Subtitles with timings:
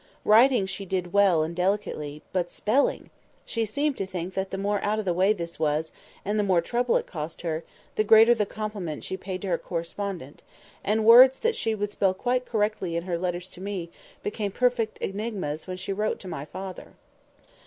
[0.25, 3.11] Writing she did well and delicately—but spelling!
[3.45, 5.91] She seemed to think that the more out of the way this was,
[6.25, 7.63] and the more trouble it cost her,
[7.97, 10.41] the greater the compliment she paid to her correspondent;
[10.83, 13.91] and words that she would spell quite correctly in her letters to me
[14.23, 16.93] became perfect enigmas when she wrote to my father.